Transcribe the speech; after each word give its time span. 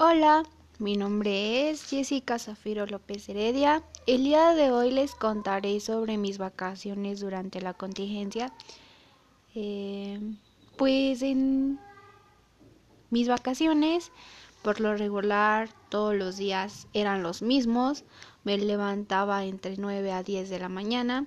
Hola, 0.00 0.44
mi 0.78 0.96
nombre 0.96 1.70
es 1.70 1.82
Jessica 1.90 2.38
Zafiro 2.38 2.86
López 2.86 3.28
Heredia. 3.28 3.82
El 4.06 4.22
día 4.22 4.54
de 4.54 4.70
hoy 4.70 4.92
les 4.92 5.16
contaré 5.16 5.80
sobre 5.80 6.16
mis 6.16 6.38
vacaciones 6.38 7.18
durante 7.18 7.60
la 7.60 7.74
contingencia. 7.74 8.52
Eh, 9.56 10.20
pues 10.76 11.20
en 11.22 11.80
mis 13.10 13.26
vacaciones, 13.26 14.12
por 14.62 14.80
lo 14.80 14.94
regular, 14.94 15.68
todos 15.88 16.14
los 16.14 16.36
días 16.36 16.86
eran 16.92 17.24
los 17.24 17.42
mismos. 17.42 18.04
Me 18.44 18.56
levantaba 18.56 19.46
entre 19.46 19.78
9 19.78 20.12
a 20.12 20.22
10 20.22 20.48
de 20.48 20.60
la 20.60 20.68
mañana. 20.68 21.26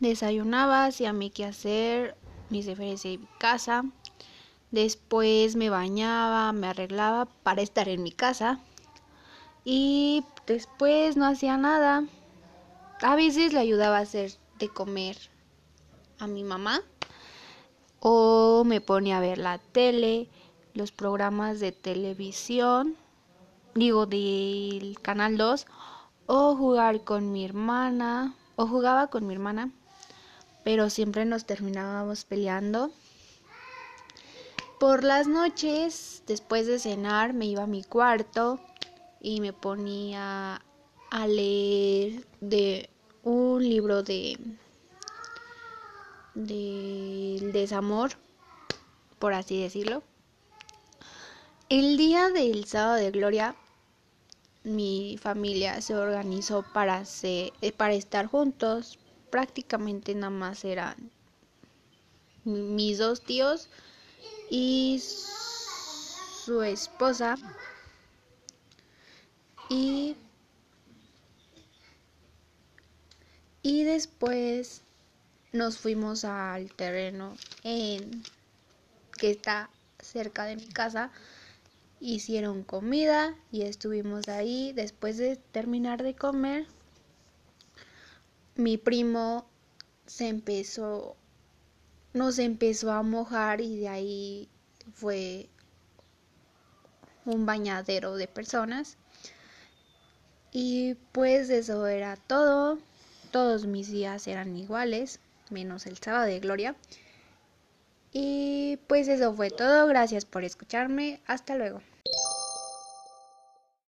Desayunaba, 0.00 0.86
hacía 0.86 1.12
mi 1.12 1.28
quehacer, 1.28 2.16
mis 2.48 2.64
deberes 2.64 3.02
de 3.02 3.20
casa. 3.38 3.84
Después 4.70 5.56
me 5.56 5.70
bañaba, 5.70 6.52
me 6.52 6.68
arreglaba 6.68 7.26
para 7.42 7.62
estar 7.62 7.88
en 7.88 8.02
mi 8.02 8.12
casa. 8.12 8.60
Y 9.64 10.24
después 10.46 11.16
no 11.16 11.26
hacía 11.26 11.56
nada. 11.56 12.04
A 13.02 13.16
veces 13.16 13.52
le 13.52 13.60
ayudaba 13.60 13.98
a 13.98 14.02
hacer 14.02 14.32
de 14.58 14.68
comer 14.68 15.16
a 16.18 16.26
mi 16.26 16.44
mamá. 16.44 16.80
O 18.00 18.64
me 18.64 18.80
ponía 18.80 19.18
a 19.18 19.20
ver 19.20 19.38
la 19.38 19.58
tele, 19.58 20.28
los 20.74 20.92
programas 20.92 21.58
de 21.60 21.72
televisión, 21.72 22.96
digo 23.74 24.06
del 24.06 24.98
canal 25.00 25.36
2, 25.36 25.66
o 26.26 26.54
jugar 26.56 27.02
con 27.04 27.32
mi 27.32 27.44
hermana, 27.44 28.34
o 28.56 28.66
jugaba 28.66 29.08
con 29.08 29.26
mi 29.26 29.34
hermana, 29.34 29.70
pero 30.64 30.90
siempre 30.90 31.24
nos 31.24 31.46
terminábamos 31.46 32.24
peleando. 32.24 32.90
Por 34.78 35.04
las 35.04 35.26
noches, 35.26 36.22
después 36.26 36.66
de 36.66 36.78
cenar, 36.78 37.32
me 37.32 37.46
iba 37.46 37.62
a 37.62 37.66
mi 37.66 37.82
cuarto 37.82 38.60
y 39.20 39.40
me 39.40 39.54
ponía 39.54 40.60
a 41.10 41.26
leer 41.26 42.26
de 42.42 42.90
un 43.22 43.66
libro 43.66 44.02
de 44.02 44.38
del 46.34 47.52
desamor, 47.52 48.10
por 49.18 49.32
así 49.32 49.62
decirlo. 49.62 50.02
El 51.70 51.96
día 51.96 52.28
del 52.28 52.66
sábado 52.66 52.96
de 52.96 53.10
gloria, 53.10 53.56
mi 54.62 55.16
familia 55.18 55.80
se 55.80 55.94
organizó 55.94 56.66
para, 56.74 56.98
hacer, 56.98 57.52
para 57.78 57.94
estar 57.94 58.26
juntos. 58.26 58.98
Prácticamente 59.30 60.14
nada 60.14 60.28
más 60.28 60.66
eran 60.66 61.10
mis 62.44 62.98
dos 62.98 63.22
tíos 63.22 63.70
y 64.50 65.00
su 65.00 66.62
esposa. 66.62 67.36
Y 69.68 70.16
y 73.62 73.82
después 73.82 74.82
nos 75.52 75.78
fuimos 75.78 76.24
al 76.24 76.72
terreno 76.72 77.36
en 77.64 78.22
que 79.18 79.30
está 79.30 79.70
cerca 79.98 80.44
de 80.44 80.56
mi 80.56 80.68
casa. 80.68 81.10
Hicieron 81.98 82.62
comida 82.62 83.34
y 83.50 83.62
estuvimos 83.62 84.28
ahí. 84.28 84.72
Después 84.72 85.16
de 85.16 85.36
terminar 85.36 86.02
de 86.02 86.14
comer 86.14 86.66
mi 88.56 88.78
primo 88.78 89.46
se 90.06 90.28
empezó 90.28 91.16
nos 92.16 92.38
empezó 92.38 92.92
a 92.92 93.02
mojar 93.02 93.60
y 93.60 93.78
de 93.78 93.88
ahí 93.88 94.48
fue 94.94 95.50
un 97.26 97.44
bañadero 97.44 98.16
de 98.16 98.26
personas. 98.26 98.96
Y 100.50 100.94
pues 101.12 101.50
eso 101.50 101.86
era 101.86 102.16
todo. 102.16 102.78
Todos 103.32 103.66
mis 103.66 103.90
días 103.90 104.26
eran 104.28 104.56
iguales, 104.56 105.20
menos 105.50 105.84
el 105.84 105.98
sábado 105.98 106.24
de 106.24 106.40
gloria. 106.40 106.74
Y 108.12 108.78
pues 108.86 109.08
eso 109.08 109.34
fue 109.34 109.50
todo. 109.50 109.86
Gracias 109.86 110.24
por 110.24 110.42
escucharme. 110.42 111.20
Hasta 111.26 111.54
luego. 111.54 111.82